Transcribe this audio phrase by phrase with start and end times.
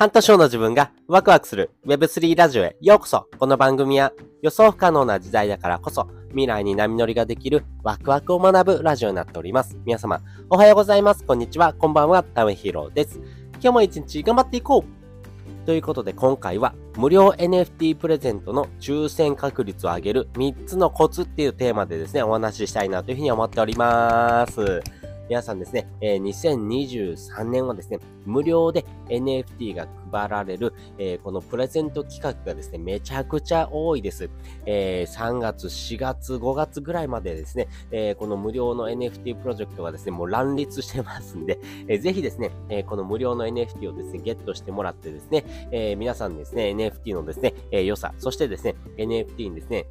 [0.00, 9.76] 半年後の自分がワクワクする Web3 ラジオへようこそこの番組は予想不可能な時代だからこそ未来に波乗りができるワクワクを学ぶラジオになっております。
[9.84, 11.22] 皆様、おはようございます。
[11.22, 11.74] こんにちは。
[11.74, 12.22] こんばんは。
[12.22, 13.20] タウンヒーローです。
[13.56, 24.82] 今日も一日頑張っていこうということで今回は無料 NFT プレゼントの抽選確率を上げる3つのコツっていうテーマでですね、お話ししたいなというふうに思っております。
[25.30, 34.28] 皆さんですね、えー、2023年はですね、無料で NFT が配られる、えー、このプレゼント企画がですね、めちゃくちゃ多いです。
[34.66, 49.86] えー、3月、4月、5月ぐらいまでですね、え、この無料の NFT プロジェクトがですね、もう乱立してますんで、えー、ぜひですね、え、この無料の NFT をですね、ゲットしてもらってですね、え、皆さんですね、NFT のですね、え、良さ、そしてですね、NFT にですね、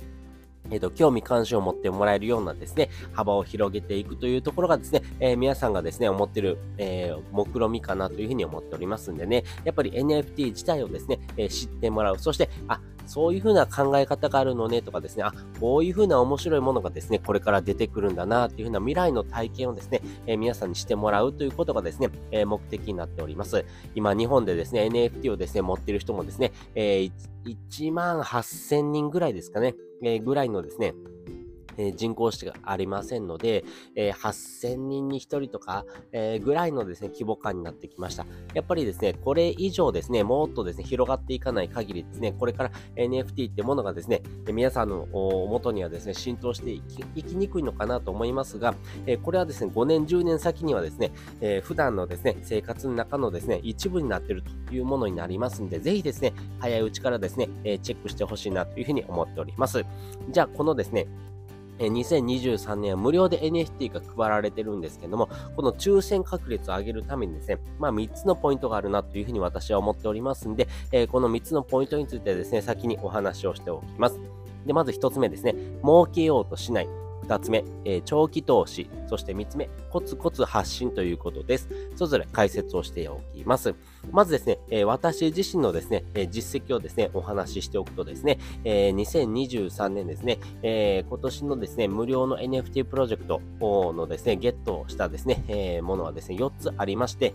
[0.72, 12.20] えっ、と、興味関心を持ってもらえるようなですね、幅を広げていくというところがですね、えー、皆さんがですね、思ってる、えー、目論みかなというふうに思っておりますんでね、やっぱり NFT 自体をですね、えー、知ってもらう。
[12.20, 23.65] そして、あ、そういうふうな考え方があるのねとかですね、あ、こういうふうな面白いものがですね、これから出てくるんだなっていうふうな未来の体験をですね、えー、皆さんにしてもらうということがですね、えー、目的になっております。
[23.95, 27.11] 今、日本でですね、NFT をですね、持ってる人もですね、えー、
[27.45, 30.93] 1万8000人ぐらいですかね、えー、ぐらいのですね、
[31.80, 33.63] え人口しかありませんので、
[33.95, 38.25] え8000人に1人とか、えぐらいのですね、規模感になってきました。
[38.53, 44.21] やっぱりですね、これ以上ですね、もっとですね、広がっていかない限りですね、これから NFT ってものがですね、
[44.52, 59.86] 皆さんの元にはですね、浸透していきいきにくいのかなと思いますが、えこれはですね、5年、10年先にはですね、え普段のですね、生活の中のですね、一部になっているというものになりますんで、ぜひですね、早いうちからですね、えチェックしてほしいなというふうに思っております。
[60.30, 61.08] じゃあ、このですね、
[61.88, 74.20] 2023年は無料で NFT が配られてるんですけども、この抽選確率を上げるためにですね、まあ3つのポイントがあるなというふうに私は思っておりますんで、えー、この3つのポイントについてですね、先にお話をしておきます。
[74.65, 76.98] で、まず1つ目ですね、儲けようとしない。
[77.30, 78.90] 2つ目、えー、長期投資。
[79.08, 81.70] そして3つ目、コツコツ発信ということです。
[81.95, 83.76] それぞれ解説をしておきます。
[84.12, 93.42] まずですね、えー、私自身のですね、えー、実績をですね、お話ししておくとですね、え2023年ですね、え今年のですね、無料の NFT プロジェクト
[93.94, 97.34] のですね、ゲットしたですね、えものはですね、4つありまして、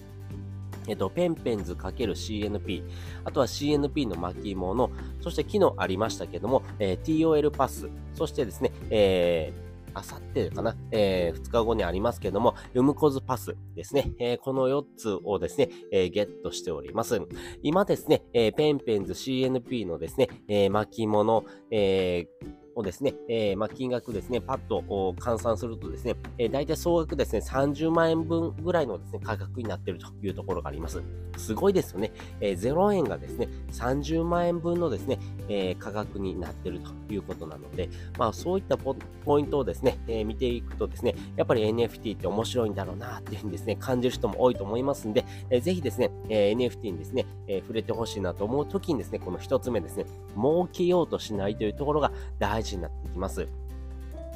[0.86, 2.82] えっと、ペンペンズ ×CNP、
[3.24, 4.90] あとは CNP の巻物、
[5.20, 17.20] そして昨日ありましたけども、えー、TOL パス、そしてですね、えーあさってかな、えー、2日後にありますけども、ウムコズパスですね、えー、この4つをですね、えー、ゲットしております。
[17.62, 24.82] 今ですね、えー、ペンペンズ CNP のですね、え、巻物、えーをですね、えー、ま、金額ですね、パッと
[25.18, 31.02] 換算するとですね、えー、大体総額ですね、30万円分ぐらいのですね、価格になっているというところがあります。
[31.36, 32.12] すごいですよね。
[32.40, 35.18] えー、0円がですね、30万円分のですね、
[35.48, 38.94] えー、価格になっているということなので、まあそういったポ
[39.38, 53.46] イントをですね、えー、見ていくとですね、やっぱり NFT って面白いんだろうなっていうふうにですね、感じる人も多いと思いますんで、えー、ぜひですね、えー、NFT にですね、えー、触れてほしいなと思うときにですね、この一つ目ですね、儲けようとしないというところが大事になってきます。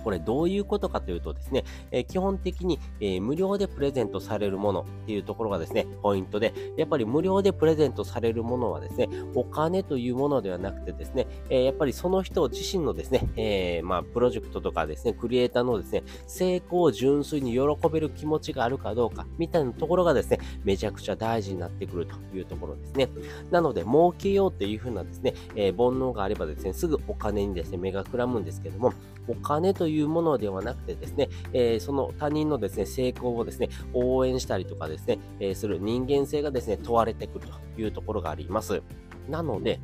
[0.03, 17.61] これどういうことかというとですね、えー、基本的に、えー、無料でプレゼントされるものっていうところがですね、ポイントで、やっぱり無料でプレゼントされるものはですね、お金というものではなくてですね、えー、やっぱりその人自身のですね、えまあ、プロジェクトとかですね、クリエイターのですね、成功を純粋に喜
[17.91, 23.09] べる気持ちがあるかどうか、みたいなところがですね、めちゃくちゃ大事になってくるというところですね。
[23.51, 28.93] なので、儲けようっていうふうなですね、え煩悩があればですね、すぐお金にですね、目がくらむんですけども、
[29.29, 38.83] お金というというものではなくてですね、えー、その他人のですね、成功をですね、応援したりとかですね、えー、する人間性がですね、問われてくるというところがあります。
[39.31, 39.81] なので、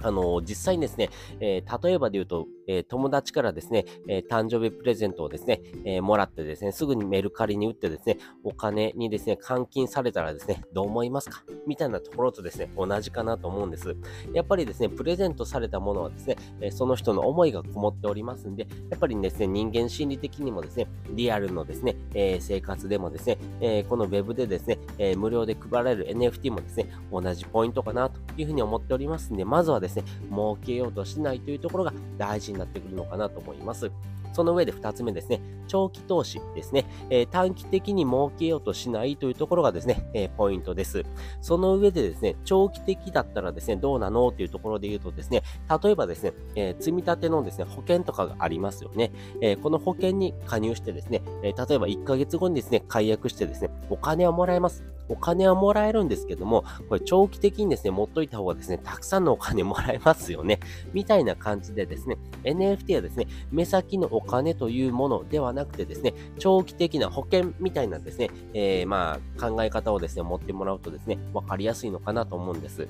[0.00, 11.42] あの、実際にですね、えー、例えばで言うと、えー、友達からですね、えー、誕生日プレゼントをですね、えもらってですね、すぐにメルカリに売ってですね、お金にですね、換金されたらですね、どう思いますか？
[11.66, 13.96] みたいなところとですね、同じかなと思うんです。
[14.32, 33.90] やっぱりですね、プレゼントされたものはですね、えその人の思いがこもっておりますんで、やっぱりですね、人間心理的にもですね、リアルのですね、え生活でもですね、えこの web でですね、え無料で配られる NFT もですね、同じポイントかなというふうに思っておりますんで、まずはですね、儲けようとしないというところが大事になってくるのかなと思います。
[34.32, 41.04] その上で2つ目ですね、長期投資ですね、えー、短期的に儲けようとしないというところがですね、えー、ポイントです。
[41.40, 45.42] その上でですね、長期的だったらですね、どうなのっていうところで言うとですね、
[45.82, 49.10] 例えばですね、えー、積み立てのですね、保険とかがありますよね。
[49.40, 54.84] えこの保険に加入してですね、え例えば1ヶ月後にですね、解約してですね、お金をもらえます。
[55.08, 60.60] お金はもらえるんですけども、これ長期的にですね、持っといた方がですね、たくさんのお金もらえますよね。
[60.92, 72.88] みたいな感じでですね、NFT はですね、目先のお金というものではなくてですね、長期的な保険みたいなですね、えー、まあ、考え方をですね、持ってもらうとですね、わかりやすいのかなと思うんです。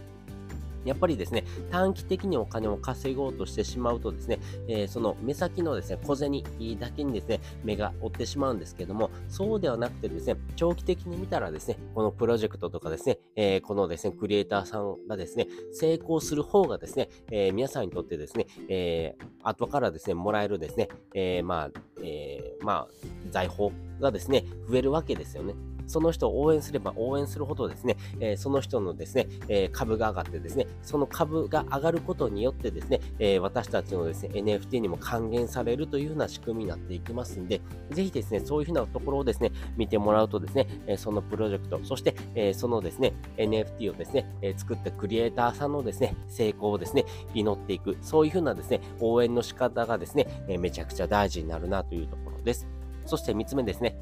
[0.85, 4.39] やっぱりですね、短期的にお金を稼ごうとしてしまうとですね、
[4.69, 6.43] えー、その目先のですね、小銭
[6.79, 22.89] だけにですね、目が追ってしまうんですけども、そうではなくてですね、長期的に見たらですね、このプロジェクトとかですね、えー、このですね、クリエイターさんがですね、成功する方がですね、えー、皆さんにとってですね、え後からですね、もらえるですね、えまあ、えまあ、
[23.31, 23.71] 財宝
[24.01, 25.55] がですね、増えるわけですよね。
[25.89, 47.05] その人を応援すれば応援するほどですね、え、その人のですね、え、株が上がってですね、その株が上がることによってですね、え、私たちのですね、NFT にも還元されるというような仕組みになっていきますんで、ぜひですね、そういうふうなところをですね、見てもらうとですね、えそのプロジェクト、そして、えそのですね、NFT をですね、え作ったクリエイターさんのですね、成功をですね、
[47.35, 52.69] 祈っていく、そういうふうなですね、応援の仕方がですね、えめちゃくちゃ大事になるなというところです。
[53.09, 53.97] そして3つ目ですね、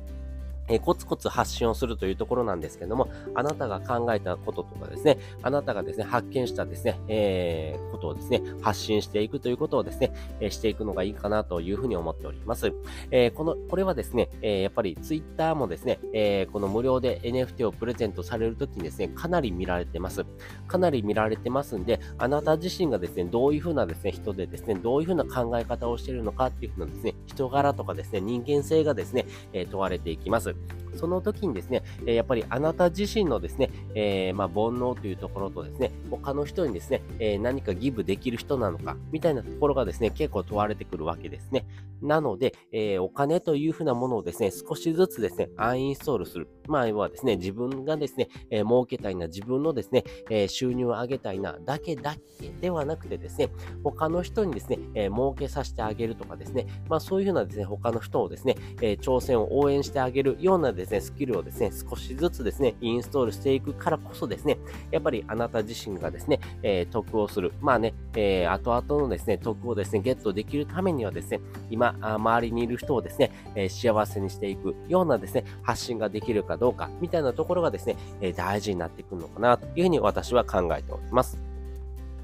[0.68, 12.72] えコツコツ発信をするというところなんですけども、あなたが考えたこととかですね、あなたがですね、発見したですね、えー、ことをですね、発信していくということをですね、え、していくのがいいかなというふうに思っております。
[13.10, 20.24] えー、この、これはですね、えやっぱりツイッターもですね、えこの無料で NFT をプレゼントされるときにですね、かなり見られてます。
[20.66, 30.55] かなり見られてますんで、あなた自身がですね、どういうふうなですね、人でですね、どういうふうな考え方をしているのかっていうふうなですね、人柄とかですね、人間性がですね、え問われていきます。
[30.56, 30.85] it.
[30.96, 41.66] その時にですね、えやっぱりあなた自身のですね、えー、まあ、煩悩というところとですね、他の人にですね、え何かギブできる人なのか、みたいなところがですね、結構問われてくるわけですね。
[42.02, 46.48] なので、え、お金というふうなものをですね、少しずつですね、アンインストールする。
[46.68, 53.50] まあ、要はですね、自分がですね、え、儲けたいな、自分のですね、え、収入を上げたいな、だけだけではなくてですね、
[53.82, 64.58] 他の人にですね、え、儲けさせてあげるとかですね、まあそういうふうなですね、他の人をですね、え、挑戦を応援してあげるようなですね、ねスキルをですね、少しずつですね、インストールしていくからこそですね、
[64.90, 67.52] やっぱりあなた自身がですね、えー、得をする。
[67.60, 71.40] まあね、えー、後々のですね、得をですね、ゲットできるためにはですね、
[71.70, 81.55] 今、周りにいる人をですね、え、幸せにしていくようなですね、発信ができるかどうか、みたいなところがですね、え大事になってくるのかな、というふうに私は考えております。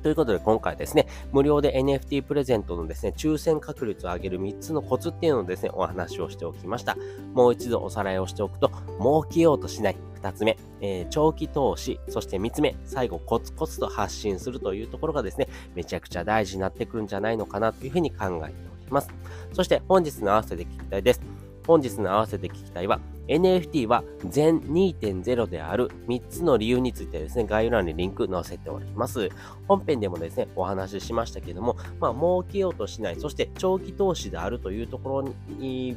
[0.02, 6.96] ということで今回ですね、無料で NFT プレゼントのですね、抽選確率を上げる3つのコツっていうのをですね、お話をしておきました。
[7.34, 9.96] もう一度おさらいをしておくと、儲けようとしない。
[10.22, 19.08] 2つ目、えー、長期投資、そして3つ目、最後コツコツと発信するというところがですね、めちゃくちゃ大事になってくるんじゃないのかなというふうに考えております。
[19.52, 21.31] そして本日の合わせて聞きたいです。
[21.66, 29.28] 本日の合わせて聞きたいは、NFT は全2.0である3つの理由についてですね、概要欄にリンク載せております。
[29.68, 35.96] 本編でもですね、お話ししましたけども、まあ、儲けようとしない、そして長期投資であるというところに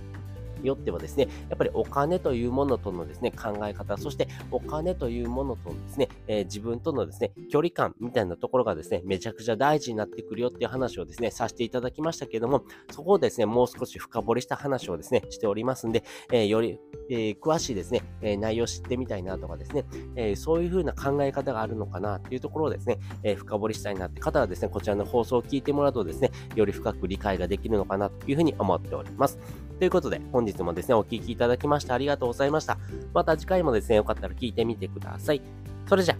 [0.66, 16.80] によってはですね、やっぱりお金というものとのですね、考え方、そしてお金というものとのですね、えー、自分とのですね、距離感みたいなところがですね、めちゃくちゃ大事になってくるよっていう話をですね、させていただきましたけども、そこをですね、もう少し深掘りした話をですね、しておりますんで、えー、より、
[17.10, 29.38] えー、詳しいですね、え内容を知ってみたいなとかですね、えそういう風な考え方があるのかなっていうところをですね、え深掘りしたいなって方はですね、こちらの放送を聞いてもらうとですね、より深く理解ができるのかなというふうに思っております。
[29.78, 32.78] ということで、本日日もですね、お聴きいただきましてありがとうございました。
[33.14, 35.42] また次回もですね、よかったら聞いてみてください。
[35.88, 36.18] それじゃ、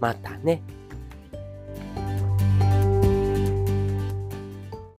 [0.00, 0.62] またね。